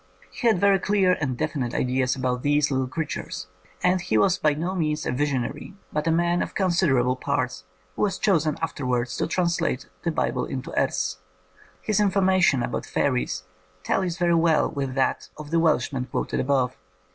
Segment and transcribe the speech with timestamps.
[0.31, 3.45] He had very clear and definite ideas about these little creatures,
[3.83, 8.01] and he was by no means a visionary, but a man of considerable parts, who
[8.01, 11.19] was chosen afterwards to translate the Bible into Erse.
[11.83, 13.43] His information about fairies
[13.83, 16.75] tallies very well with that of the Welshman quoted above.